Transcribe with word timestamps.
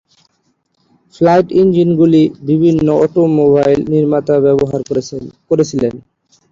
Flat 1.15 1.47
ইঞ্জিনগুলি 1.61 2.21
বিভিন্ন 2.49 2.87
automobile 3.03 3.79
নির্মাতারা 3.93 4.43
ব্যবহার 4.47 4.81
করেছিলেন। 5.49 5.93